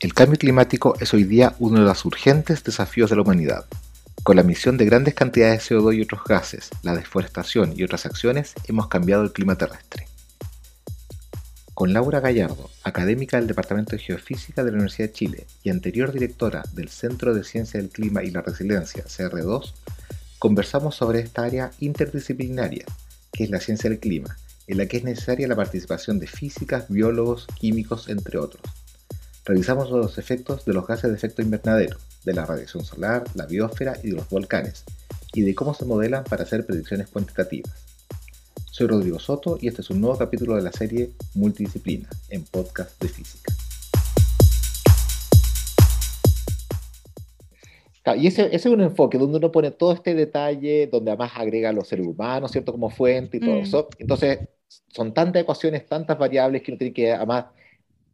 [0.00, 3.66] El cambio climático es hoy día uno de los urgentes desafíos de la humanidad.
[4.22, 8.06] Con la emisión de grandes cantidades de CO2 y otros gases, la deforestación y otras
[8.06, 10.06] acciones, hemos cambiado el clima terrestre.
[11.74, 16.12] Con Laura Gallardo, académica del Departamento de Geofísica de la Universidad de Chile y anterior
[16.12, 19.74] directora del Centro de Ciencia del Clima y la Resiliencia, CR2,
[20.38, 22.86] conversamos sobre esta área interdisciplinaria,
[23.30, 26.86] que es la ciencia del clima, en la que es necesaria la participación de físicas,
[26.88, 28.62] biólogos, químicos, entre otros
[29.44, 33.96] revisamos los efectos de los gases de efecto invernadero, de la radiación solar, la biosfera
[34.02, 34.84] y de los volcanes,
[35.32, 37.72] y de cómo se modelan para hacer predicciones cuantitativas.
[38.70, 43.00] Soy Rodrigo Soto y este es un nuevo capítulo de la serie Multidisciplina en Podcast
[43.02, 43.52] de Física.
[48.16, 51.72] Y ese, es un enfoque donde uno pone todo este detalle, donde además agrega a
[51.72, 52.72] los seres humanos, ¿cierto?
[52.72, 53.58] Como fuente y todo mm.
[53.58, 53.88] eso.
[53.98, 54.40] Entonces,
[54.88, 57.46] son tantas ecuaciones, tantas variables que uno tiene que además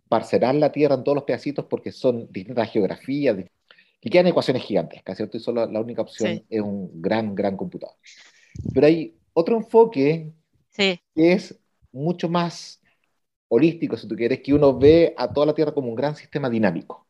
[0.08, 3.36] parcelar la Tierra en todos los pedacitos porque son distintas geografías,
[4.00, 5.36] y quedan ecuaciones gigantescas, ¿cierto?
[5.36, 7.96] Y solo la única opción es un gran, gran computador.
[8.72, 10.32] Pero hay otro enfoque
[10.74, 11.58] que es
[11.90, 12.80] mucho más
[13.48, 16.48] holístico, si tú quieres, que uno ve a toda la Tierra como un gran sistema
[16.48, 17.06] dinámico,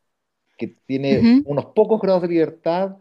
[0.57, 2.97] que tiene unos pocos grados de libertad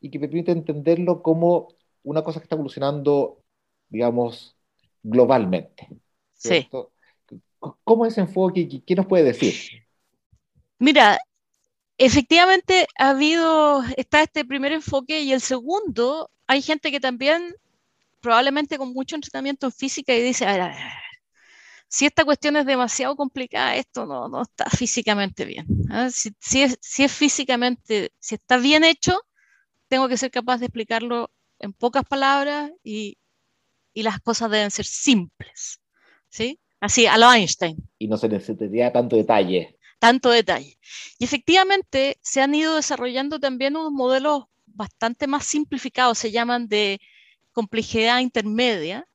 [0.00, 1.68] y que permite entenderlo como
[2.04, 3.42] una cosa que está evolucionando,
[3.88, 4.56] digamos,
[5.02, 5.88] globalmente.
[6.32, 6.92] ¿cierto?
[7.84, 8.82] ¿Cómo es enfoque?
[8.84, 9.54] ¿Qué nos puede decir?
[10.78, 11.18] Mira,
[11.96, 17.54] efectivamente ha habido, está este primer enfoque y el segundo, hay gente que también,
[18.20, 20.74] probablemente con mucho entrenamiento en física, y dice, a ver,
[21.88, 25.66] si esta cuestión es demasiado complicada, esto no, no está físicamente bien.
[25.90, 26.08] ¿ah?
[26.10, 26.32] Si,
[26.62, 29.20] es, si, es, físicamente, si está bien hecho,
[29.88, 33.18] tengo que ser capaz de explicarlo en pocas palabras y,
[33.94, 35.80] y las cosas deben ser simples.
[36.30, 36.58] ¿sí?
[36.82, 37.76] Así, a lo Einstein.
[37.96, 39.78] Y no se necesitaría tanto detalle.
[40.00, 40.76] Tanto detalle.
[41.16, 47.00] Y efectivamente se han ido desarrollando también unos modelos bastante más simplificados, se llaman de
[47.52, 49.06] complejidad intermedia,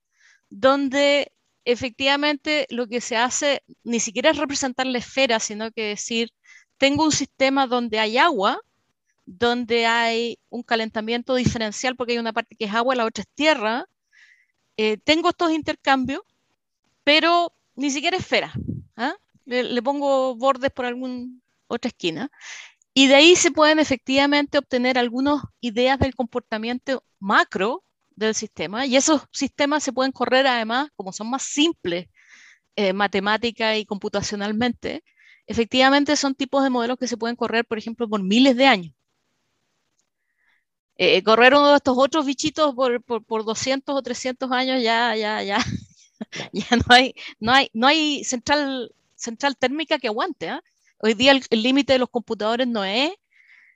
[0.50, 1.34] donde
[1.66, 6.30] efectivamente lo que se hace ni siquiera es representar la esfera, sino que decir,
[6.78, 8.62] tengo un sistema donde hay agua,
[9.26, 13.30] donde hay un calentamiento diferencial, porque hay una parte que es agua, la otra es
[13.36, 13.90] tierra,
[14.78, 16.22] eh, tengo estos intercambios,
[17.04, 18.54] pero ni siquiera esfera.
[18.98, 19.14] ¿ah?
[19.46, 21.28] Le, pongo bordes por alguna
[21.68, 22.30] otra esquina.
[22.94, 27.84] Y de ahí se pueden efectivamente obtener algunas ideas del comportamiento macro
[28.16, 28.86] del sistema.
[28.86, 32.08] Y esos sistemas se pueden correr además, como son más simples
[32.76, 35.04] eh, matemática y computacionalmente,
[35.48, 38.94] efectivamente son tipos de modelos que se pueden correr, por ejemplo, por miles de años.
[41.00, 45.16] Eh, correr uno de estos otros bichitos por, por, por, 200 o 300 años ya,
[45.16, 45.58] ya, ya,
[46.54, 50.50] ya no hay, no hay, no hay central, central térmica que aguante.
[50.50, 50.64] ¿ah?
[51.00, 53.12] Hoy día el límite de los computadores no es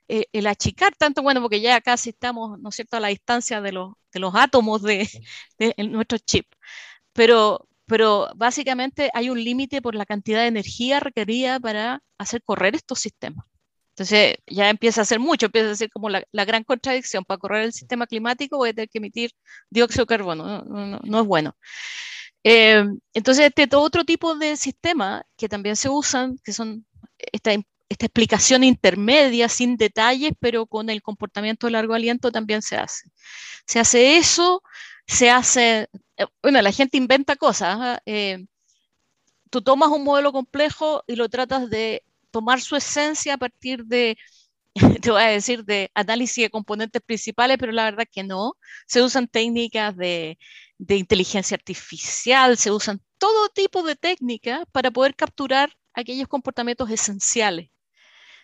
[0.08, 3.60] eh, el achicar tanto, bueno, porque ya casi estamos, ¿no es cierto?, a la distancia
[3.62, 5.08] de los, de los átomos de,
[5.58, 6.46] de, nuestro chip.
[7.14, 12.74] Pero, pero básicamente hay un límite por la cantidad de energía requerida para hacer correr
[12.74, 13.46] estos sistemas.
[13.90, 17.24] Entonces ya empieza a ser mucho, empieza a ser como la, la, gran contradicción.
[17.24, 19.32] Para correr el sistema climático voy a tener que emitir
[19.70, 21.56] dióxido de carbono, no, no es bueno.
[22.44, 26.86] Eh, entonces, este otro tipo de sistemas que también se usan, que son
[27.18, 27.52] esta,
[27.88, 33.10] esta, explicación intermedia, sin detalles, pero con el comportamiento de largo aliento también se hace.
[33.66, 34.62] Se hace eso,
[35.06, 37.76] se hace, eh, bueno, la gente inventa cosas.
[37.80, 38.02] ¿ah?
[38.06, 38.46] Eh,
[39.50, 44.16] tú tomas un modelo complejo y lo tratas de tomar su esencia a partir de
[45.02, 48.54] te voy a decir, de análisis de componentes principales, pero la verdad que no.
[48.86, 50.38] Se usan técnicas de,
[50.82, 57.70] de inteligencia artificial, se usan todo tipo de técnicas para poder capturar aquellos comportamientos esenciales.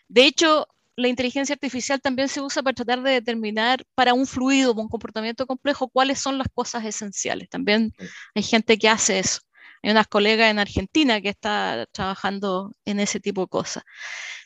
[0.07, 4.73] De hecho, la inteligencia artificial también se usa para tratar de determinar para un fluido,
[4.73, 7.49] un comportamiento complejo, cuáles son las cosas esenciales.
[7.49, 7.93] También
[8.37, 9.41] hay gente que hace eso.
[9.83, 13.83] Hay unas colegas en Argentina que está trabajando en ese tipo de cosas.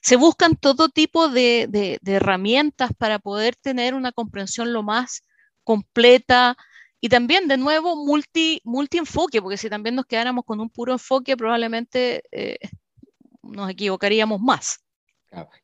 [0.01, 5.25] Se buscan todo tipo de, de herramientas para poder tener una comprensión lo más
[5.63, 6.57] completa,
[7.05, 10.93] y también, de nuevo, multi, multi enfoque, porque si también nos quedáramos con un puro
[10.93, 12.59] enfoque, probablemente eh,
[13.43, 14.79] nos equivocaríamos más.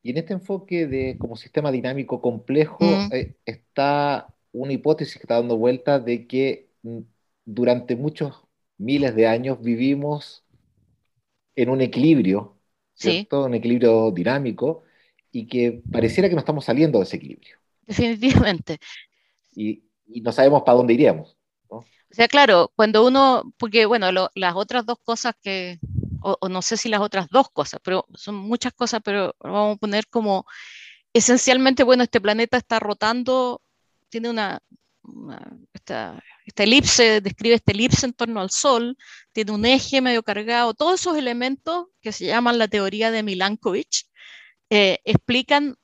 [0.03, 3.13] Y en este enfoque de como sistema dinámico complejo mm.
[3.13, 7.03] eh, está una hipótesis que está dando vuelta de que mm,
[7.45, 8.43] durante muchos
[8.77, 10.45] miles de años vivimos
[11.55, 12.57] en un equilibrio,
[12.95, 13.45] ¿cierto?
[13.45, 14.83] Un equilibrio dinámico
[15.31, 17.59] y que pareciera que no estamos saliendo de ese equilibrio.
[17.87, 18.79] Definitivamente.
[19.55, 21.37] Y, y no sabemos para dónde iríamos.
[22.11, 25.79] O sea, claro, cuando uno, porque bueno, las otras dos cosas que,
[26.23, 29.79] o, no sé si las otras dos cosas, pero son muchas cosas, pero vamos a
[29.79, 30.47] poner como
[31.13, 33.61] esencialmente, bueno, este planeta está rotando,
[34.09, 34.61] tiene una,
[35.75, 36.23] esta,
[36.57, 38.97] elipse, describe esta elipse en torno al Sol,
[39.33, 44.07] tiene un eje medio cargado, todos esos elementos que se llaman la teoría de Milankovitch,
[44.71, 45.77] eh, explican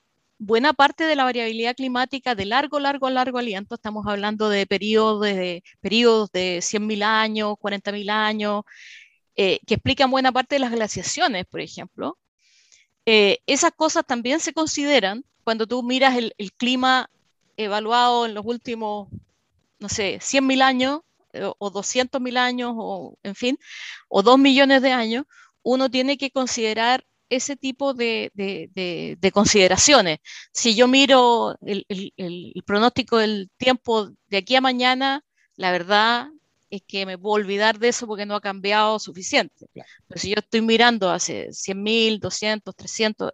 [0.44, 3.74] buena parte de la variabilidad climática de largo, largo, largo aliento.
[3.76, 8.62] Estamos hablando de periodos de, periodos de 100.000 años, 40.000 años,
[9.36, 12.18] eh, que explican buena parte de las glaciaciones, por ejemplo.
[13.06, 17.10] Eh, esas cosas también se consideran cuando tú miras el, clima
[17.56, 19.08] evaluado en los últimos,
[19.78, 21.00] no sé, 100.000 años
[21.32, 23.58] eh, o 200.000 años, o en fin,
[24.08, 25.24] o 2 millones de años,
[25.62, 28.30] uno tiene que considerar ese tipo de,
[29.32, 30.18] consideraciones.
[30.52, 35.24] Si yo miro el, pronóstico del tiempo de aquí a mañana,
[35.56, 36.28] la verdad
[36.70, 39.66] es que me puedo olvidar de eso porque no ha cambiado suficiente.
[39.72, 43.32] Pero si yo estoy mirando hace 100.000, 200, 300,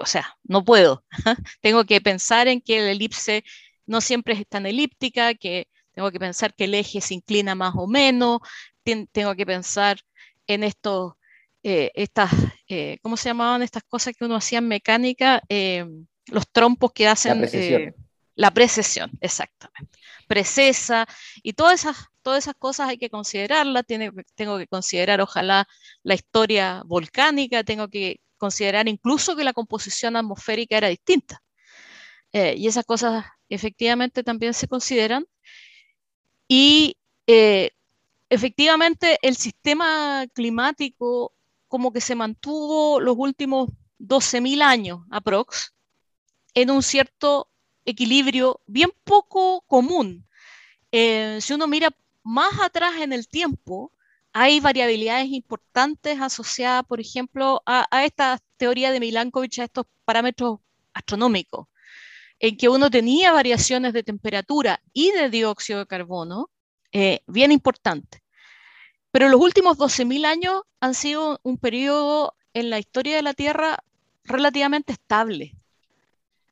[0.00, 1.04] o sea, no puedo.
[1.60, 3.44] tengo que pensar en que el elipse
[3.86, 7.74] no siempre es tan elíptica, que tengo que pensar que el eje se inclina más
[7.76, 8.38] o menos,
[8.84, 9.98] tengo que pensar
[10.46, 11.14] en estos
[11.62, 12.30] eh, estas,
[12.68, 15.42] eh, ¿cómo se llamaban estas cosas que uno hacía en mecánica?
[15.48, 15.86] Eh,
[16.26, 17.40] los trompos que hacen
[18.34, 19.10] la precesión.
[19.20, 19.98] exactamente.
[20.28, 21.06] Precesa
[21.42, 23.84] y todas esas, todas esas cosas hay que considerarlas.
[23.86, 25.66] tengo que considerar, ojalá,
[26.02, 31.42] la historia volcánica, tengo que considerar incluso que la composición atmosférica era distinta.
[32.32, 35.24] y esas cosas efectivamente también se consideran.
[36.46, 36.96] Y
[38.30, 41.32] efectivamente el sistema climático
[41.68, 45.74] como que se mantuvo los últimos 12.000 años, aprox,
[46.54, 47.50] en un cierto
[47.84, 50.26] equilibrio bien poco común.
[50.90, 51.90] Eh, si uno mira
[52.22, 53.92] más atrás en el tiempo,
[54.32, 60.60] hay variabilidades importantes asociadas, por ejemplo, a, esta teoría de Milankovitch, a estos parámetros
[60.92, 61.66] astronómicos,
[62.38, 66.50] en que uno tenía variaciones de temperatura y de dióxido de carbono
[66.92, 68.20] eh, bien importantes.
[69.10, 73.78] Pero los últimos 12.000 años han sido un periodo en la historia de la Tierra
[74.24, 75.56] relativamente estable,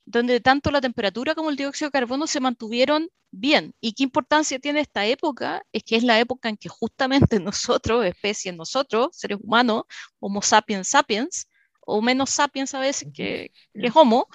[0.06, 3.74] donde tanto la temperatura como el dióxido de carbono se mantuvieron bien.
[3.80, 5.62] ¿Y qué importancia tiene esta época?
[5.72, 9.84] Es que es la época en que justamente nosotros, especie nosotros, seres humanos,
[10.18, 11.48] Homo sapiens sapiens,
[11.80, 14.28] o menos sapiens a veces que, que Homo,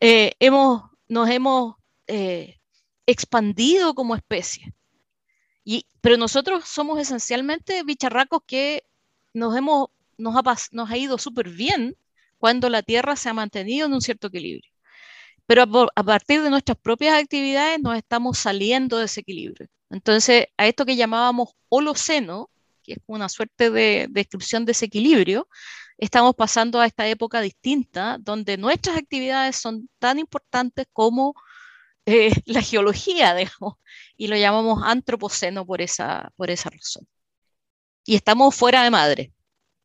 [0.00, 1.76] eh, hemos, nos hemos
[2.06, 2.58] eh,
[3.06, 4.74] expandido como especie
[6.00, 8.84] pero nosotros somos esencialmente bicharracos que
[9.34, 10.42] nos, hemos, nos, ha,
[10.72, 11.96] nos ha ido súper bien
[12.38, 14.70] cuando la Tierra se ha mantenido en un cierto equilibrio.
[15.46, 15.62] Pero
[15.94, 19.68] a, partir de nuestras propias actividades nos estamos saliendo de ese equilibrio.
[19.90, 22.50] Entonces, a esto que llamábamos holoceno,
[22.82, 25.48] que es una suerte de, descripción de ese equilibrio,
[25.96, 31.34] estamos pasando a esta época distinta, donde nuestras actividades son tan importantes como
[32.08, 33.74] eh, la geología, digamos,
[34.16, 37.06] y lo llamamos antropoceno por esa, por esa razón.
[38.04, 39.32] Y estamos fuera de madre.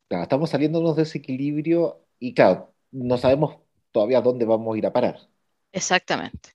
[0.08, 3.58] Claro, estamos saliéndonos de ese equilibrio y claro, no sabemos
[3.92, 5.20] todavía dónde vamos a ir a parar.
[5.72, 6.52] Exactamente.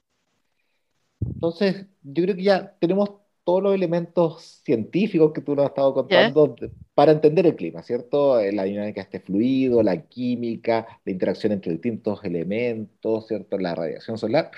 [1.21, 3.11] Entonces, yo creo que ya tenemos
[3.45, 6.57] todos los elementos científicos que tú nos has estado contando
[6.95, 8.39] para entender el clima, ¿cierto?
[8.41, 13.59] Eh, la dinámica de este fluido, la química, la interacción entre distintos elementos, ¿cierto?
[13.59, 14.51] La radiación solar.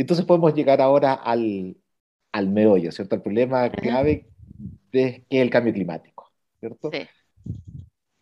[0.00, 1.76] Y entonces podemos llegar ahora al,
[2.32, 3.16] al meollo, ¿cierto?
[3.16, 4.30] Al problema clave
[4.90, 6.90] de, que es el cambio climático, ¿cierto?
[6.90, 7.06] Sí.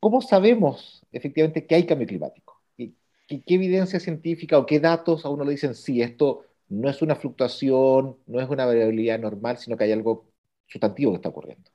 [0.00, 2.60] ¿Cómo sabemos efectivamente que hay cambio climático?
[2.76, 2.94] ¿Qué,
[3.28, 7.14] ¿Qué, evidencia científica o qué datos a uno le dicen, sí, esto no es una
[7.14, 10.26] fluctuación, no es una variabilidad normal, sino que hay algo
[10.66, 11.70] sustantivo que está ocurriendo?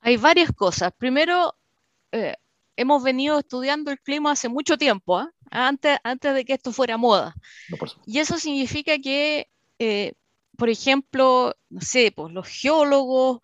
[0.00, 0.90] Hay varias cosas.
[0.98, 1.54] Primero,
[2.10, 2.34] eh,
[2.78, 5.30] hemos venido estudiando el clima hace mucho tiempo, ¿ah?
[5.50, 7.34] antes, antes de que esto fuera moda.
[8.06, 9.48] y eso significa que,
[9.80, 10.12] eh,
[10.56, 13.40] por ejemplo, no sé, pues los geólogos,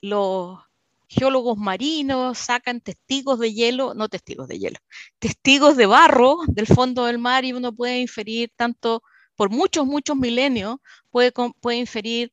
[0.00, 0.58] los
[1.06, 4.78] geólogos marinos sacan testigos de hielo, no testigos de hielo,
[5.18, 9.02] testigos de barro del fondo del mar y uno puede inferir tanto
[9.36, 10.78] por muchos, muchos milenios,
[11.10, 12.32] puede, puede inferir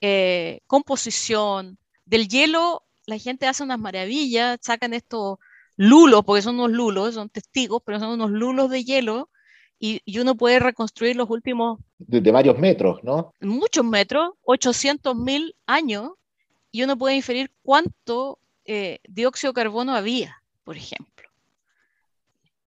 [0.00, 1.78] eh, composición.
[2.04, 5.38] Del hielo, la gente hace unas maravillas, sacan estos
[5.80, 9.30] lulos, porque son unos lulos, son testigos, pero son unos lulos de hielo
[9.78, 11.78] y, uno puede reconstruir los últimos...
[11.96, 13.32] De, varios metros, ¿no?
[13.40, 16.10] Muchos metros, 800 mil años,
[16.70, 21.30] y uno puede inferir cuánto eh, dióxido de carbono había, por ejemplo.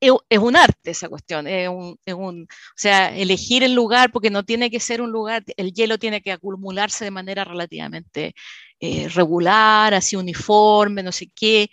[0.01, 4.71] Es, un arte esa cuestión, es un, o sea, elegir el lugar, porque no tiene
[4.71, 8.35] que ser un lugar, el hielo tiene que acumularse de manera relativamente
[8.81, 11.69] eh, regular, así uniforme, no sé qué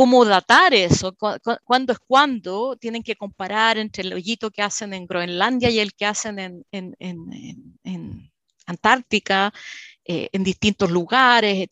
[0.00, 1.14] cómo datar eso,
[1.62, 5.92] cuándo es cuándo, tienen que comparar entre el hoyito que hacen en Groenlandia y el
[5.92, 8.32] que hacen en, en, en, en
[8.64, 9.52] Antártica,
[10.02, 11.68] eh, en distintos lugares.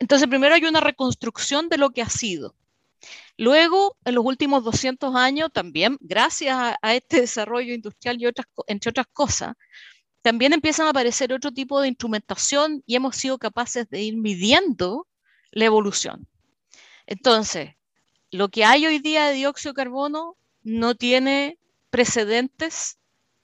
[0.00, 2.56] Entonces, primero hay una reconstrucción de lo que ha sido.
[3.36, 8.90] Luego, en los últimos 200 años, también gracias a, este desarrollo industrial y otras, entre
[8.90, 9.54] otras cosas,
[10.22, 15.06] también empiezan a aparecer otro tipo de instrumentación y hemos sido capaces de ir midiendo
[15.52, 16.26] la evolución.
[17.06, 17.74] Entonces,
[18.30, 21.58] lo que hay hoy día de dióxido de carbono no tiene
[21.90, 22.98] precedentes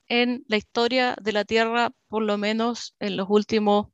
[0.07, 3.87] en la historia de la Tierra, por lo menos en los últimos,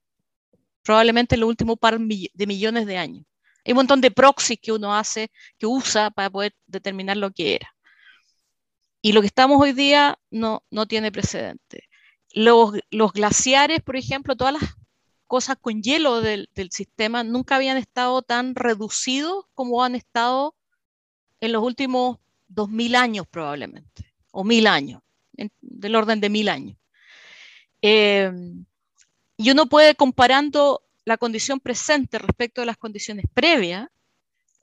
[0.83, 3.25] probablemente en los últimos par de millones de años.
[3.65, 7.55] Hay un montón de proxies que uno hace, que usa para poder determinar lo que
[7.55, 7.75] era.
[9.01, 11.89] Y lo que estamos hoy día no, no tiene precedente.
[12.31, 14.63] Los, los glaciares, por ejemplo, todas las
[15.27, 20.55] cosas con hielo del, del, sistema nunca habían estado tan reducidos como han estado
[21.39, 22.17] en los últimos
[22.47, 25.01] 2000 años probablemente, o mil años,
[25.37, 26.77] en, del orden de mil años.
[27.81, 28.31] Eh,
[29.37, 33.87] y uno puede comparando la condición presente respecto de las condiciones previas,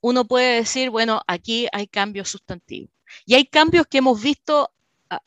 [0.01, 2.91] uno puede decir, bueno, aquí hay cambios sustantivos.
[3.25, 4.71] Y hay cambios que hemos visto
[5.09, 5.23] a,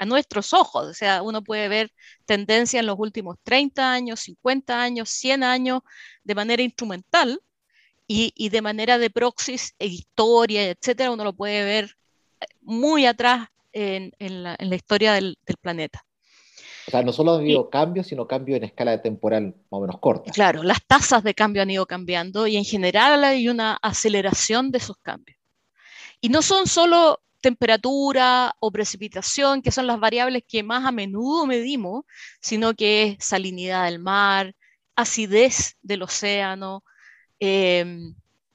[0.00, 1.92] a, nuestros ojos, o sea, uno puede ver
[2.24, 5.80] tendencia en los últimos 30 años, 50 años, 100 años
[6.24, 7.40] de manera instrumental
[8.06, 11.96] y, y de manera de proxies e historia, etcétera, uno lo puede ver
[12.62, 16.04] muy atrás en, en, la, en la, historia del, del planeta.
[16.88, 19.80] O sea, no solo ha habido y, cambios, sino cambios en escala temporal más o
[19.80, 20.32] menos corta.
[20.32, 24.78] Claro, las tasas de cambio han ido cambiando y en general hay una aceleración de
[24.78, 25.38] esos cambios.
[26.20, 31.46] Y no son solo temperatura o precipitación, que son las variables que más a menudo
[31.46, 32.04] medimos,
[32.40, 34.54] sino que es salinidad del mar,
[34.96, 36.84] acidez del océano,
[37.40, 37.84] eh,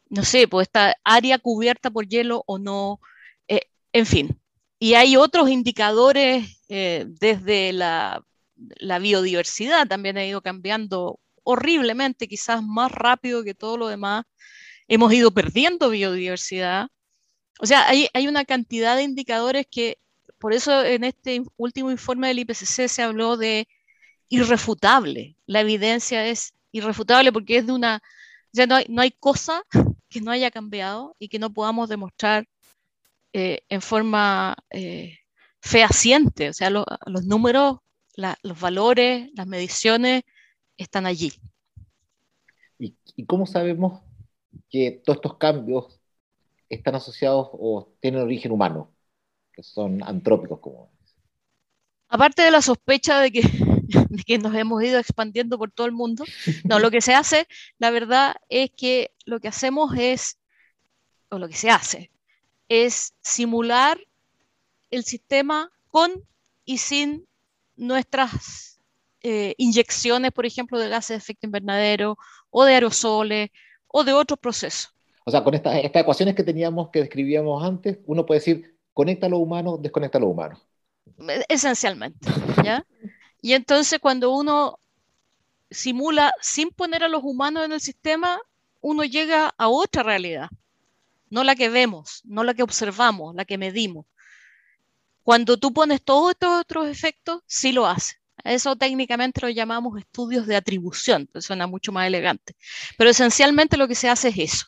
[0.09, 2.99] no sé, pues esta área cubierta por hielo o no,
[3.47, 3.61] eh,
[3.93, 4.39] en fin,
[4.79, 8.23] y hay otros indicadores eh, desde la,
[8.55, 14.25] la, biodiversidad, también ha ido cambiando horriblemente, quizás más rápido que todo lo demás.
[14.87, 16.87] Hemos ido perdiendo biodiversidad.
[17.59, 19.97] O sea, hay, hay una cantidad de indicadores que,
[20.39, 23.67] por eso en este último informe del IPCC se habló de
[24.29, 25.38] irrefutable.
[25.45, 28.01] La evidencia es irrefutable porque es de una,
[28.51, 29.63] ya no hay, no hay cosa
[30.09, 32.47] que no haya cambiado y que no podamos demostrar
[33.33, 35.19] eh, en forma eh,
[35.59, 37.79] fehaciente, o sea, lo, los números,
[38.15, 40.24] la, los valores, las mediciones
[40.77, 41.33] están allí.
[42.79, 44.01] ¿Y, ¿Y, cómo sabemos
[44.69, 45.94] que todos estos cambios
[46.69, 48.93] están asociados o tienen origen humano,
[49.53, 50.95] que son antrópicos como
[52.07, 53.41] Aparte de la sospecha de que,
[54.10, 56.24] de que nos hemos ido expandiendo por todo el mundo,
[56.63, 60.38] no, lo que se hace, la verdad es que lo que hacemos es,
[61.29, 62.12] o lo que se hace,
[62.69, 64.00] es simular
[64.91, 66.12] el sistema con
[66.63, 67.27] y sin
[67.75, 68.79] nuestras
[69.22, 72.17] eh, inyecciones, por ejemplo, de gases de efecto invernadero
[72.50, 73.50] o de aerosoles
[73.88, 74.94] o de otros procesos.
[75.25, 79.27] O sea, con estas, estas ecuaciones que teníamos, que describíamos antes, uno puede decir, conecta
[79.27, 80.60] lo humano, desconecta lo humano.
[81.50, 82.29] Esencialmente,
[82.63, 82.86] ¿ya?
[83.41, 84.79] Y entonces cuando uno
[85.70, 88.39] simula sin poner a los humanos en el sistema,
[88.82, 90.50] uno llega a otra realidad
[91.29, 94.05] no la que vemos, no la que observamos, la que medimos.
[95.24, 98.15] Cuando tú pones todos estos otros efectos, sí lo hace.
[98.44, 102.55] Eso técnicamente lo llamamos estudios de atribución, suena mucho más elegante.
[102.98, 104.67] Pero esencialmente lo que se hace es eso.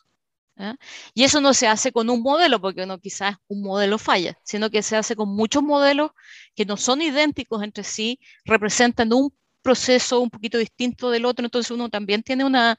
[1.14, 4.70] Y eso no se hace con un modelo, porque no quizás un modelo falla, sino
[4.70, 6.10] que se hace con muchos modelos
[6.54, 11.70] que no son idénticos entre sí, representan un proceso un poquito distinto del otro, entonces
[11.70, 12.76] uno también tiene una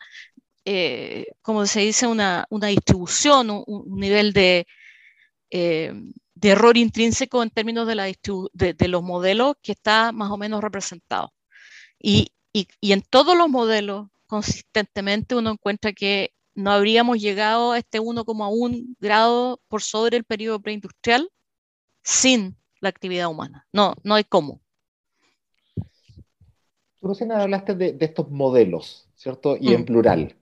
[0.65, 4.67] eh, como se dice, una, una distribución, un, nivel de,
[5.49, 5.93] eh,
[6.35, 10.37] de, error intrínseco en términos de, la de, de, los modelos que está más o
[10.37, 11.33] menos representado.
[11.99, 17.99] Y, y en todos los modelos, consistentemente, uno encuentra que no habríamos llegado a este
[18.01, 21.29] 1,1 grado por sobre el periodo preindustrial
[22.03, 23.65] sin la actividad humana.
[23.71, 24.59] No, no hay cómo.
[26.99, 29.55] Tú recién hablaste de, de estos modelos, ¿cierto?
[29.55, 29.73] Y mm.
[29.73, 30.35] en plural.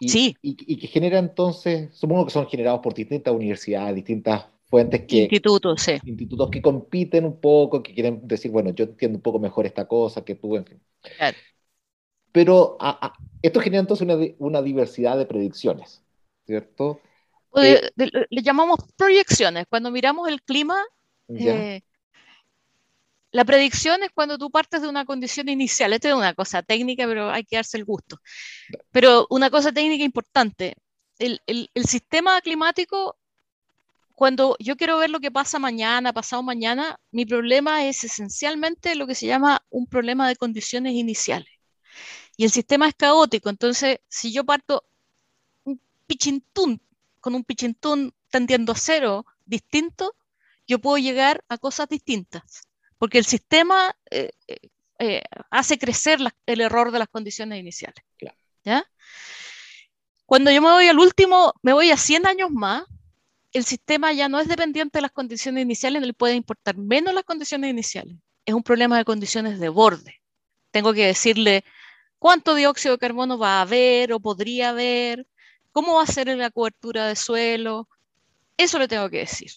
[0.00, 0.36] Y, sí.
[0.42, 5.22] Y, y, que genera entonces, supongo que son generados por distintas universidades, distintas fuentes que...
[5.22, 5.92] Institutos, sí.
[6.04, 9.86] Institutos que compiten un poco, que quieren decir, bueno, yo entiendo un poco mejor esta
[9.86, 10.80] cosa que tú, en fin.
[11.16, 11.36] Claro.
[12.34, 16.02] Pero a, a, esto genera entonces una, una, diversidad de predicciones,
[16.44, 17.00] ¿cierto?
[17.54, 19.66] Eh, le, le, llamamos proyecciones.
[19.70, 20.76] Cuando miramos el clima,
[21.28, 21.80] eh,
[23.30, 25.92] la predicción es cuando tú partes de una condición inicial.
[25.92, 28.18] Esto es una cosa técnica, pero hay que darse el gusto.
[28.90, 30.74] Pero una cosa técnica importante.
[31.20, 33.16] el, el, el, sistema climático,
[34.16, 39.06] cuando yo quiero ver lo que pasa mañana, pasado mañana, mi problema es esencialmente lo
[39.06, 41.53] que se llama un problema de condiciones iniciales.
[42.36, 44.84] Y el sistema es caótico, entonces si yo parto
[45.64, 46.80] un pichintún,
[47.20, 50.14] con un pichintún tendiendo a cero distinto,
[50.66, 56.34] yo puedo llegar a cosas distintas, porque el sistema eh, eh, eh, hace crecer la,
[56.46, 58.04] el error de las condiciones iniciales.
[58.16, 58.36] Claro.
[58.64, 58.84] ¿ya?
[60.26, 62.84] Cuando yo me voy al último, me voy a 100 años más,
[63.52, 67.14] el sistema ya no es dependiente de las condiciones iniciales, no le puede importar menos
[67.14, 68.16] las condiciones iniciales.
[68.44, 70.20] Es un problema de condiciones de borde.
[70.72, 71.64] Tengo que decirle
[72.24, 75.26] cuánto dióxido de carbono va a haber o podría haber,
[75.72, 77.86] cómo va a ser la cobertura de suelo.
[78.56, 79.50] Eso le tengo que decir.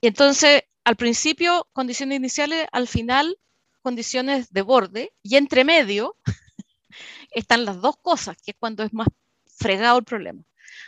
[0.00, 3.40] Y entonces, al principio, condiciones iniciales, al final,
[3.80, 6.16] condiciones de borde, y entre medio
[7.32, 9.08] están las dos cosas, que es cuando es más
[9.46, 10.44] fregado el problema.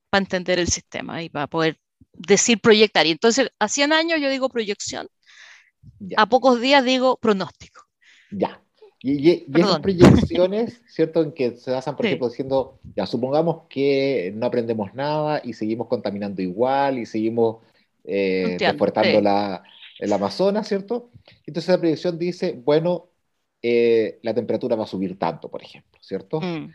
[0.10, 1.78] para entender el sistema y para poder
[2.12, 3.06] decir proyectar.
[3.06, 5.08] Y entonces a 100 años yo digo proyección,
[6.00, 6.18] ya.
[6.20, 7.84] a pocos días digo pronóstico.
[8.32, 8.60] Ya.
[9.02, 11.22] Y, y, y esas proyecciones, ¿cierto?
[11.22, 12.08] En que se basan, por sí.
[12.08, 17.58] ejemplo, diciendo, ya supongamos que no aprendemos nada y seguimos contaminando igual y seguimos
[18.06, 19.22] eh, sí.
[19.22, 19.64] la,
[20.00, 21.12] el Amazonas, ¿cierto?
[21.46, 23.10] Entonces la proyección dice, bueno,
[23.64, 26.42] eh, la temperatura va a subir tanto, por ejemplo, ¿cierto?
[26.42, 26.72] Mm.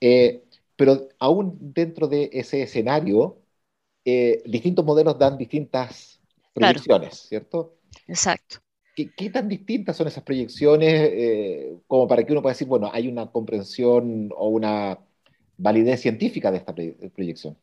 [0.00, 0.42] Eh,
[0.76, 3.38] pero aún dentro de ese escenario,
[4.04, 6.20] eh, distintos modelos dan distintas
[6.52, 7.28] proyecciones, claro.
[7.28, 7.76] ¿cierto?
[8.08, 8.58] Exacto.
[8.96, 12.90] ¿Qué, ¿Qué, tan distintas son esas proyecciones eh, como para que uno pueda decir, bueno,
[12.92, 14.98] hay una comprensión o una
[15.56, 17.56] validez científica de esta proyección?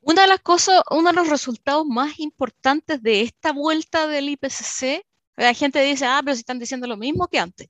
[0.00, 5.04] Una de las cosas, uno de los resultados más importantes de esta vuelta del IPCC,
[5.36, 7.66] la gente dice, ah, pero si están diciendo lo mismo que antes.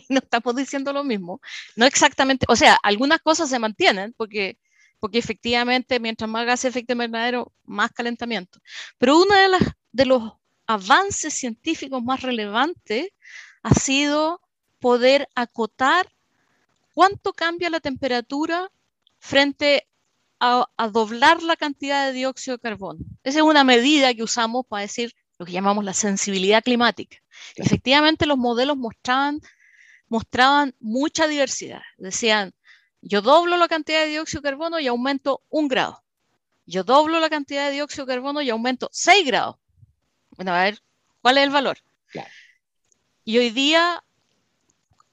[0.08, 1.40] no estamos diciendo lo mismo.
[1.76, 4.58] No exactamente, o sea, algunas cosas se mantienen porque,
[4.98, 8.60] porque efectivamente mientras más gas efecto invernadero, más calentamiento.
[8.98, 10.32] Pero uno de, las, de los
[10.66, 13.10] avances científicos más relevantes
[13.62, 14.40] ha sido
[14.78, 16.08] poder acotar
[16.94, 18.70] cuánto cambia la temperatura
[19.18, 19.86] frente
[20.38, 23.00] a, a, doblar la cantidad de dióxido de carbono.
[23.24, 27.18] Esa es una medida que usamos para decir lo que llamamos la sensibilidad climática.
[27.54, 27.66] Claro.
[27.66, 29.40] Efectivamente, los modelos mostraban,
[30.08, 31.82] mostraban mucha diversidad.
[31.98, 32.54] Decían,
[33.00, 36.02] yo doblo la cantidad de dióxido de carbono y aumento un grado.
[36.66, 39.56] Yo doblo la cantidad de dióxido de carbono y aumento 6 grados.
[40.30, 40.82] Bueno, a ver,
[41.22, 41.78] ¿cuál es el valor?
[42.08, 42.30] Claro.
[43.24, 44.04] Y hoy día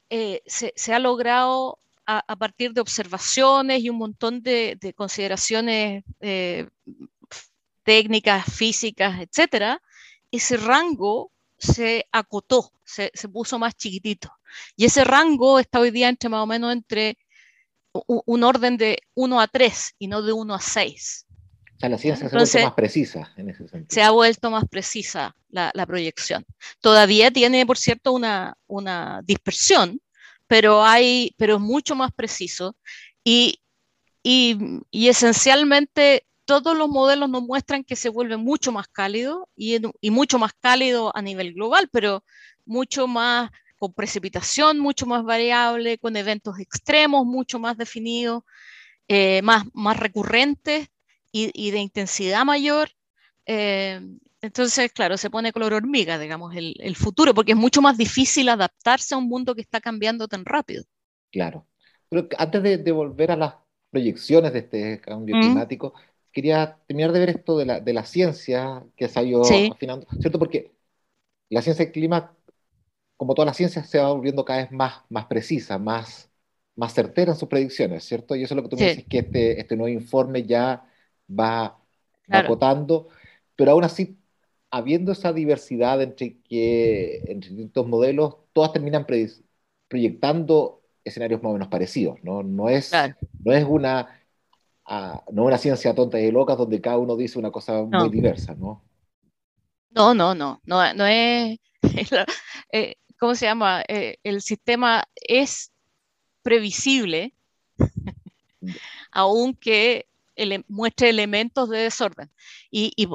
[0.10, 4.94] eh, se, se, ha logrado a, a, partir de observaciones y un montón de, de
[4.94, 6.68] consideraciones eh,
[7.84, 9.82] técnicas, físicas, etcétera,
[10.32, 11.32] ese rango
[11.64, 14.32] se acotó, se, se, puso más chiquitito.
[14.76, 17.18] Y ese rango está hoy día entre más o menos entre
[17.94, 21.26] un orden de 1 a 3 y no de 1 a 6.
[21.76, 23.88] O sea, la ciencia Entonces, se ha vuelto más precisa en ese sentido.
[23.90, 26.46] Se ha vuelto más precisa la, la proyección.
[26.82, 30.00] Todavía tiene, por cierto, una, una dispersión,
[30.48, 32.76] pero, hay, pero es mucho más preciso.
[33.24, 33.60] Y,
[34.24, 34.58] y,
[34.92, 40.12] y esencialmente todos los modelos nos muestran que se vuelve mucho más cálido y, y,
[40.12, 42.24] mucho más cálido a nivel global, pero
[42.66, 48.44] mucho más con precipitación, mucho más variable, con eventos extremos mucho más definidos,
[49.08, 50.88] eh, más, más recurrentes
[51.32, 52.90] y, y, de intensidad mayor.
[53.46, 54.00] Eh,
[54.42, 58.50] entonces, claro, se pone color hormiga, digamos, el, el, futuro, porque es mucho más difícil
[58.50, 60.84] adaptarse a un mundo que está cambiando tan rápido.
[61.32, 61.68] Claro.
[62.10, 63.56] Pero antes de, de volver a las
[63.90, 65.42] proyecciones de este cambio mm.
[65.42, 65.94] climático,
[66.34, 69.70] quería terminar de ver esto de la, de la ciencia que se ha ido sí.
[69.72, 70.40] afinando, ¿cierto?
[70.40, 70.74] Porque
[71.50, 72.36] la ciencia del clima,
[73.16, 76.32] como toda la ciencia, se va volviendo cada vez más, más precisa, más,
[76.76, 78.36] más certera en sus predicciones, ¿cierto?
[78.36, 78.84] Y eso es lo que tú sí.
[78.84, 80.86] me dices, que este, este nuevo informe ya
[81.30, 81.80] va,
[82.24, 82.48] claro.
[82.48, 83.08] acotando,
[83.56, 84.18] pero aún así,
[84.72, 89.06] habiendo esa diversidad entre, que, entre distintos modelos, todas terminan
[89.88, 92.42] proyectando escenarios más o menos parecidos, ¿no?
[92.42, 93.16] No es, claro.
[93.44, 94.23] no es una
[94.90, 98.84] no una ciencia tonta y loca donde cada uno dice una cosa muy diversa, ¿no?
[99.92, 101.60] No, no, no, no, no es,
[102.72, 103.84] eh, ¿cómo se llama?
[103.88, 105.72] Eh, el sistema es
[106.42, 107.34] previsible,
[109.12, 110.08] aunque
[110.68, 112.30] muestre elementos de desorden.
[112.72, 113.08] Y,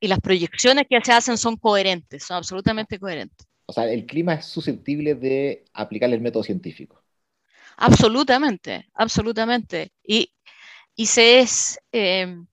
[0.00, 3.46] las proyecciones que se hacen son coherentes, son absolutamente coherentes.
[3.66, 7.02] O sea, el clima es susceptible de aplicar el método científico.
[7.76, 9.92] Absolutamente, absolutamente.
[10.02, 10.33] Y,
[10.96, 12.46] se es, em,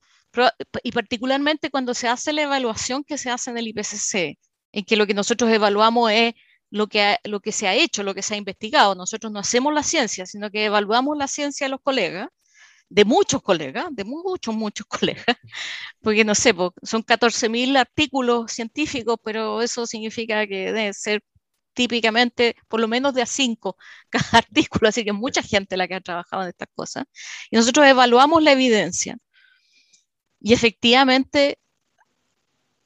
[0.82, 4.38] y particularmente cuando se hace la evaluación que se hace en el IPCC,
[4.72, 6.34] en que lo que nosotros evaluamos es
[6.70, 8.94] lo que, lo que se ha hecho, lo que se ha investigado.
[8.94, 12.28] Nosotros no hacemos la ciencia, sino que evaluamos la ciencia de los colegas,
[12.88, 14.86] de muchos colegas, de muchos, muchos
[15.26, 15.36] colegas,
[16.02, 21.22] porque no sé, son 14.000 artículos científicos, pero eso significa que debe ser
[21.74, 23.76] típicamente por lo menos de a cinco
[24.10, 27.04] cada artículo, así que mucha gente la que ha trabajado en estas cosas.
[27.50, 29.18] Y nosotros evaluamos la evidencia.
[30.40, 31.58] Y efectivamente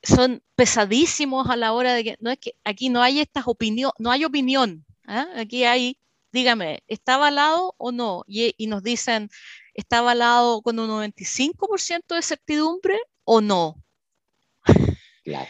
[0.03, 3.91] son pesadísimos a la hora de que, no es que aquí no hay estas opinión,
[3.99, 5.27] no hay opinión, ¿ah?
[5.37, 5.99] aquí hay,
[6.33, 8.25] dígame, ¿está avalado o no?
[8.29, 9.31] Y, nos dicen,
[9.75, 13.83] ¿está avalado con un 95% de certidumbre o no?
[15.25, 15.49] Claro.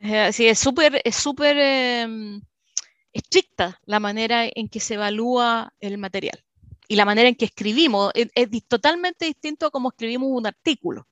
[0.00, 2.42] Así es súper, es súper em,
[3.14, 6.44] estricta la manera en que se evalúa el material
[6.88, 8.12] y la manera en que escribimos.
[8.14, 8.28] Es,
[8.68, 11.06] totalmente distinto a cómo escribimos un artículo.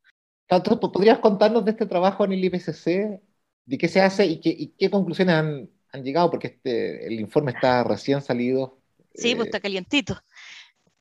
[0.92, 3.22] ¿podrías contarnos de este trabajo en el IPCC?
[3.64, 6.30] ¿De qué se hace y qué, conclusiones han, llegado?
[6.30, 8.78] Porque este, el informe está recién salido.
[9.14, 10.20] Sí, pues está calientito.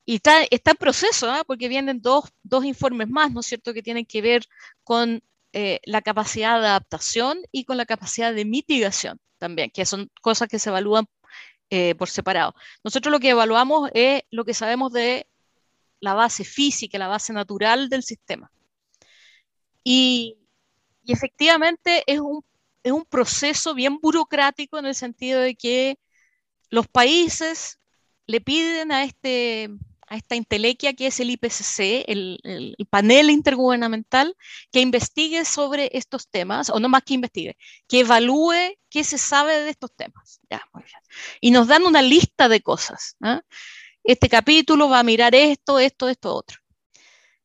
[0.06, 1.42] Y está, está en proceso, ¿ah?
[1.46, 4.44] porque vienen dos, dos, informes más, ¿no es cierto?, que tienen que ver
[4.84, 10.10] con eh, la capacidad de adaptación y con la capacidad de mitigación también, que son
[10.22, 11.06] cosas que se evalúan
[11.70, 12.54] eh, por separado.
[12.84, 15.26] Nosotros lo que evaluamos es lo que sabemos de
[16.00, 18.50] la base física, la base natural del sistema.
[19.84, 20.38] Y,
[21.06, 22.44] efectivamente es un,
[22.82, 25.98] es un proceso bien burocrático en el sentido de que
[26.70, 27.80] los países
[28.26, 29.70] le piden a este
[30.12, 34.36] a esta intelequia que es el IPCC, el, panel intergubernamental,
[34.70, 37.56] que investigue sobre estos temas, o no más que investigue,
[37.88, 40.42] que evalúe qué se sabe de estos temas.
[40.50, 41.00] Ya, muy bien.
[41.40, 43.16] Y nos dan una lista de cosas.
[43.22, 43.40] ¿ah?
[44.04, 46.58] Este capítulo va a mirar esto, esto, esto, otro.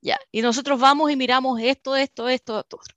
[0.02, 2.96] Ya, y nosotros vamos y miramos esto, esto, esto, esto, otro.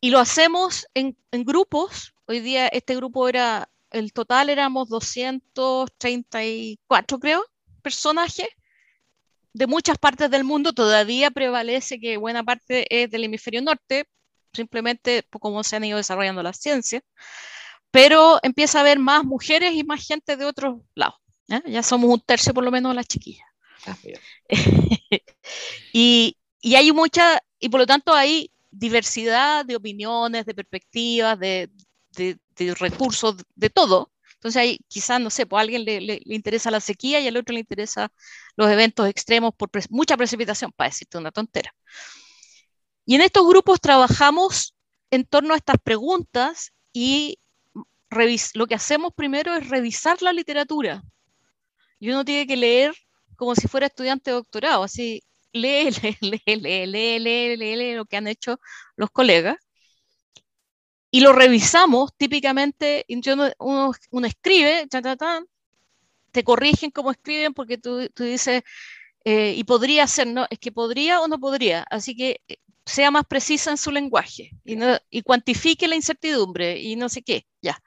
[0.00, 2.14] Y lo hacemos en, en grupos.
[2.26, 7.51] Hoy día este grupo era, el total éramos 234, creo
[7.82, 8.48] personajes
[9.52, 14.06] de muchas partes del mundo, todavía prevalece que buena parte es del hemisferio norte,
[14.52, 17.02] simplemente por cómo se han ido desarrollando las ciencias,
[17.90, 21.16] pero empieza a haber más mujeres y más gente de otros lados.
[21.66, 23.46] Ya somos un tercio por lo menos de las chiquillas.
[23.86, 23.96] Ah,
[25.92, 31.70] y, y, hay mucha, y por lo tanto hay diversidad de opiniones, de perspectivas, de,
[32.16, 34.12] de, de recursos, de todo.
[34.42, 37.52] Entonces ahí quizás, no sé, pues a alguien le, interesa la sequía y al otro
[37.52, 38.10] le interesa
[38.56, 41.72] los eventos extremos por mucha precipitación, para decirte una tontera.
[43.06, 44.74] Y en estos grupos trabajamos
[45.12, 47.38] en torno a estas preguntas y
[48.54, 51.04] lo que hacemos primero es revisar la literatura.
[52.00, 52.96] Y uno tiene que leer
[53.36, 57.94] como si fuera estudiante de doctorado, así lee, lee, lee, lee, lee, lee, lee, lee
[57.94, 58.58] lo que han hecho
[58.96, 59.56] los colegas
[61.14, 63.04] y lo revisamos, típicamente
[63.58, 63.92] uno,
[64.24, 64.88] escribe,
[66.32, 68.62] te corrigen cómo escriben porque tú, dices,
[69.26, 70.46] eh, y podría ser, ¿no?
[70.48, 74.52] Es que podría o no podría, así que eh, sea más precisa en su lenguaje
[74.64, 74.78] y,
[75.10, 77.78] y cuantifique la incertidumbre y no sé qué, ya.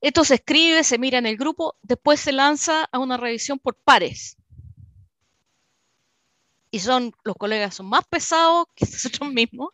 [0.00, 3.74] Esto se escribe, se mira en el grupo, después se lanza a una revisión por
[3.74, 4.36] pares.
[6.70, 9.70] Y son, los colegas son más pesados que nosotros mismos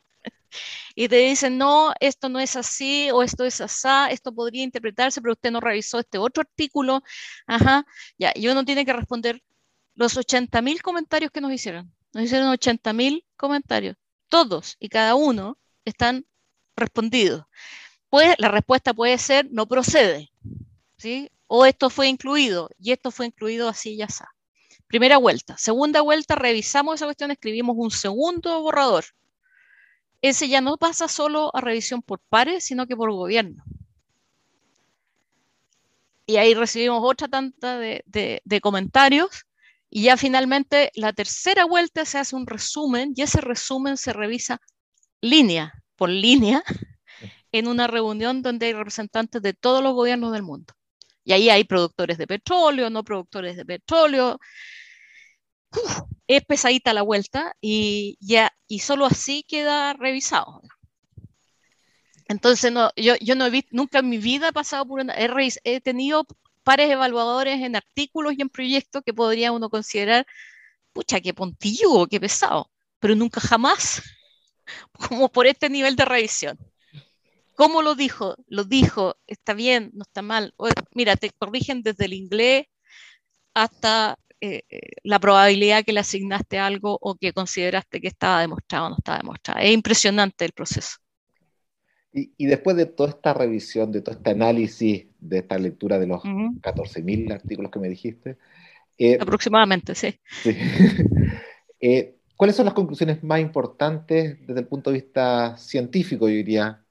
[0.94, 5.20] y te dicen, no, esto no es así o esto es así, esto podría interpretarse,
[5.20, 7.02] pero usted no revisó este otro artículo.
[7.46, 7.84] Ajá,
[8.18, 9.42] ya, y uno tiene que responder
[9.94, 11.92] los 80.000 comentarios que nos hicieron.
[12.12, 13.96] Nos hicieron 80.000 comentarios.
[14.28, 16.26] Todos y cada uno están
[16.76, 17.44] respondidos.
[18.08, 20.32] Pues la respuesta puede ser no procede,
[20.96, 21.30] ¿sí?
[21.46, 24.28] O esto fue incluido y esto fue incluido así ya está.
[24.86, 25.56] Primera vuelta.
[25.56, 29.04] Segunda vuelta, revisamos esa cuestión, escribimos un segundo borrador
[30.22, 33.64] ese ya no pasa solo a revisión por pares, sino que por gobierno.
[36.26, 39.46] Y ahí recibimos otra tanta de, comentarios
[39.88, 44.60] y ya finalmente la tercera vuelta se hace un resumen y ese resumen se revisa
[45.20, 46.62] línea por línea
[47.52, 50.72] en una reunión donde hay representantes de todos los gobiernos del mundo.
[51.24, 54.38] Y ahí hay productores de petróleo, no productores de petróleo,
[56.26, 60.62] es pesadita la vuelta y ya, y solo así queda revisado.
[62.28, 65.14] Entonces, no, yo, yo no he visto, nunca en mi vida he pasado por una,
[65.14, 65.28] he,
[65.64, 66.24] he tenido
[66.62, 70.26] pares evaluadores en artículos y en proyectos que podría uno considerar,
[70.92, 74.02] pucha, qué pontillo, qué pesado, pero nunca jamás
[75.08, 76.58] como por este nivel de revisión.
[77.56, 78.36] ¿Cómo lo dijo?
[78.46, 80.54] Lo dijo, está bien, no está mal.
[80.94, 82.66] mira, te corrigen desde el inglés
[83.54, 88.86] hasta eh, eh, la probabilidad que le asignaste algo o que consideraste que estaba demostrado
[88.86, 89.60] o no estaba demostrado.
[89.60, 90.96] Es impresionante el proceso.
[92.12, 96.22] Y, después de toda esta revisión, de todo este análisis, de esta lectura de los
[96.22, 98.36] 14.000 artículos que me dijiste.
[98.98, 100.18] Eh, Aproximadamente, sí.
[102.36, 106.82] ¿Cuáles son las conclusiones más importantes desde el punto de vista científico, yo diría,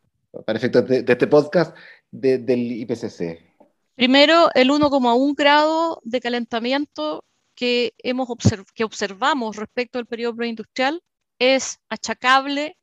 [0.45, 1.75] para efectos de, este podcast,
[2.11, 3.49] del IPCC?
[3.95, 7.25] Primero, el 1,1 grado de calentamiento
[7.59, 8.29] que, hemos
[8.73, 11.03] que observamos respecto al periodo preindustrial
[11.39, 12.77] es achacable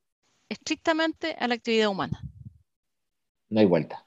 [0.51, 2.21] estrictamente a la actividad humana.
[3.49, 4.07] No hay vuelta.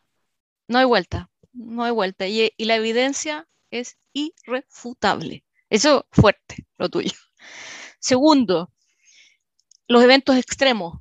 [0.67, 2.27] No hay vuelta, no hay vuelta.
[2.27, 5.43] Y, y la evidencia es irrefutable.
[5.71, 7.13] Eso fuerte, lo tuyo.
[7.99, 8.71] Segundo,
[9.88, 10.99] los eventos extremos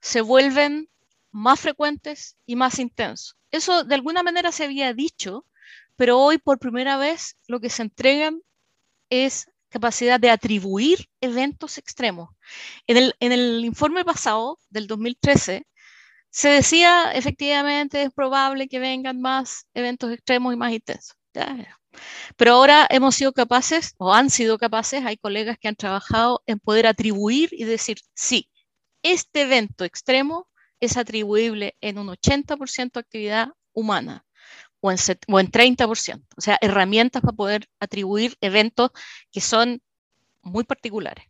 [0.00, 0.88] se vuelven
[1.32, 3.36] más frecuentes y más intensos.
[3.50, 5.46] Eso de alguna manera se había dicho,
[5.96, 8.40] pero hoy por primera vez lo que se entregan
[9.10, 12.30] es capacidad de atribuir eventos extremos.
[12.86, 15.66] En el, en el informe pasado, del 2013,
[16.30, 21.16] se decía efectivamente es probable que vengan más eventos extremos y más intensos.
[22.36, 26.58] Pero ahora hemos sido capaces, o han sido capaces, hay colegas que han trabajado en
[26.60, 28.50] poder atribuir y decir, sí,
[29.02, 30.48] este evento extremo
[30.80, 34.27] es atribuible en un 80% de actividad humana
[34.80, 36.26] o en, en 30%.
[36.36, 38.90] O sea, herramientas para poder atribuir eventos
[39.30, 39.82] que son
[40.42, 41.24] muy particulares.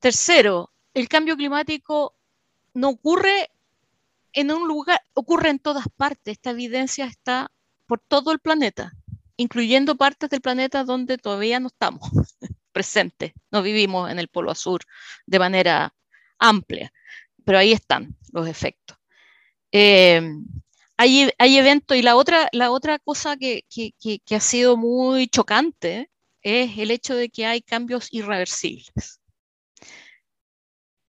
[0.00, 2.14] Tercero, el cambio climático
[2.74, 3.50] no ocurre
[4.32, 6.32] en un lugar, ocurre en todas partes.
[6.32, 7.50] Esta evidencia está
[7.86, 8.92] por todo el planeta,
[9.36, 12.00] incluyendo partes del planeta donde todavía no estamos
[12.72, 14.80] presentes, no vivimos en el polo sur
[15.26, 15.94] de manera
[16.38, 16.92] amplia,
[17.44, 18.98] pero ahí están los efectos.
[19.70, 20.20] Eh,
[20.96, 26.10] hay, eventos y la otra, la otra cosa que, que ha sido muy chocante
[26.42, 29.20] es el hecho de que hay cambios irreversibles.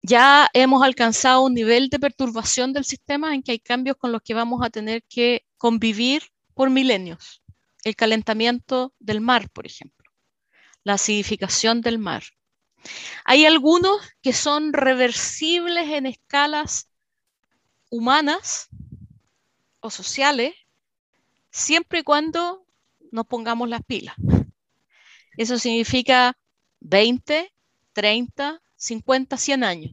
[0.03, 4.21] Ya hemos alcanzado un nivel de perturbación del sistema en que hay cambios con los
[4.21, 7.43] que vamos a tener que convivir por milenios.
[7.85, 10.11] El calentamiento del mar, por ejemplo,
[10.85, 12.23] la acidificación del mar.
[13.25, 16.91] Hay algunos que son reversibles en escalas
[17.91, 18.69] humanas
[19.85, 20.55] o sociales,
[21.51, 22.65] siempre y cuando
[23.13, 24.15] nos pongamos las pilas.
[25.37, 26.37] Eso significa
[26.81, 27.53] 20,
[27.93, 29.93] 30, 50, 100 años.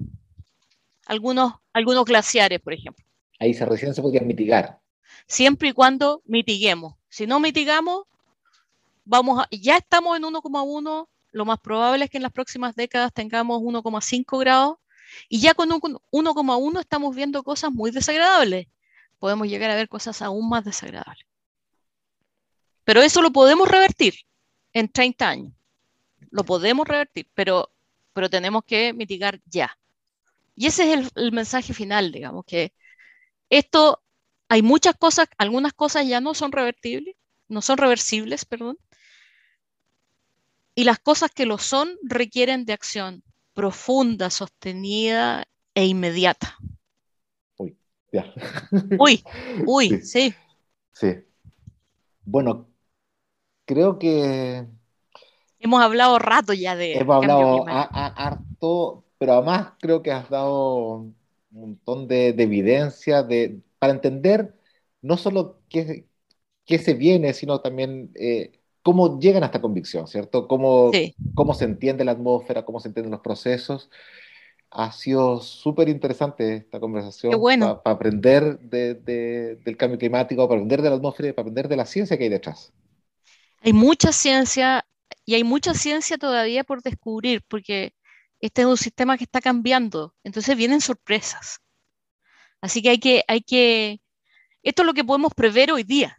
[1.05, 3.05] Algunos, algunos glaciares, por ejemplo.
[3.39, 4.81] Ahí se recién se podrían mitigar
[5.27, 6.95] siempre y cuando mitiguemos.
[7.09, 8.03] Si no mitigamos,
[9.05, 13.61] vamos ya estamos en 1,1, lo más probable es que en las próximas décadas tengamos
[13.61, 14.77] 1,5 grados
[15.29, 18.67] y ya con 1,1 estamos viendo cosas muy desagradables.
[19.21, 21.27] Podemos llegar a ver cosas aún más desagradables.
[22.83, 24.15] Pero eso lo podemos revertir
[24.73, 25.53] en 30 años.
[26.31, 27.71] Lo podemos revertir, pero,
[28.13, 29.77] pero tenemos que mitigar ya.
[30.55, 32.73] Y ese es el, el mensaje final, digamos, que
[33.51, 34.01] esto
[34.49, 37.15] hay muchas cosas, algunas cosas ya no son revertibles,
[37.47, 38.79] no son reversibles, perdón.
[40.73, 46.57] Y las cosas que lo son requieren de acción profunda, sostenida e inmediata.
[48.11, 48.33] Uy, ya.
[48.99, 49.23] Uy,
[49.65, 50.33] uy, sí.
[50.91, 51.15] sí.
[52.23, 52.67] Bueno,
[53.65, 54.65] creo que...
[55.59, 56.93] Hemos hablado rato ya de...
[56.93, 61.15] Hemos hablado harto, pero además creo que has dado un
[61.51, 64.55] montón de, de evidencia, de, para entender
[65.01, 66.05] no solo qué,
[66.65, 70.47] qué se viene, sino también eh, cómo llegan a esta convicción, ¿cierto?
[70.47, 70.91] Cómo,
[71.33, 73.89] cómo se entiende la atmósfera, cómo se entienden los procesos.
[74.73, 77.81] Ha sido súper interesante esta conversación bueno.
[77.83, 82.17] para aprender del cambio climático, para aprender de la atmósfera para aprender de la ciencia
[82.17, 82.71] que hay detrás.
[83.61, 84.85] Hay mucha ciencia
[85.25, 87.93] y hay mucha ciencia todavía por descubrir, porque
[88.39, 91.59] este es un sistema que está cambiando, entonces vienen sorpresas.
[92.61, 94.01] Así que hay que, hay que,
[94.63, 96.15] esto es lo que podemos prever hoy día.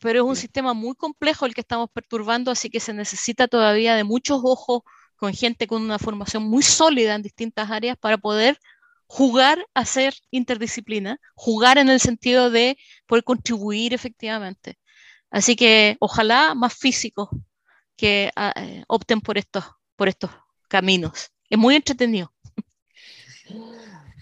[0.00, 3.96] Pero es un sistema muy complejo el que estamos perturbando, así que se necesita todavía
[3.96, 4.82] de muchos ojos
[5.18, 8.58] con gente con una formación muy sólida en distintas áreas para poder
[9.06, 14.78] jugar a ser interdisciplina, jugar en el sentido de poder contribuir efectivamente.
[15.30, 17.28] Así que ojalá más físicos
[17.96, 19.64] que ah, eh, opten por estos,
[19.96, 20.30] por estos
[20.68, 21.32] caminos.
[21.50, 22.32] Es muy entretenido.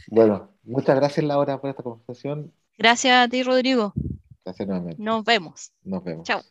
[0.09, 2.53] Bueno, muchas gracias Laura por esta conversación.
[2.79, 3.93] Gracias a ti, Rodrigo.
[4.45, 5.03] Gracias nuevamente.
[5.03, 5.73] Nos vemos.
[5.83, 6.25] Nos vemos.
[6.27, 6.43] Chao.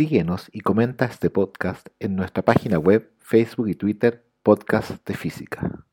[0.00, 5.84] Síguenos y comenta este podcast en nuestra página web, Facebook y Twitter, Podcast de Física.